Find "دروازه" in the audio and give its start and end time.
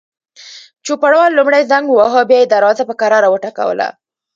2.53-2.83